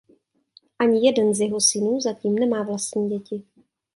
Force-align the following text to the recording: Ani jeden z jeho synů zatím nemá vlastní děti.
Ani 0.79 1.01
jeden 1.05 1.33
z 1.33 1.39
jeho 1.41 1.61
synů 1.61 1.99
zatím 2.01 2.35
nemá 2.35 2.63
vlastní 2.63 3.09
děti. 3.09 3.43